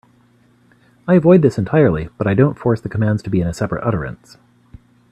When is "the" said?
2.81-2.89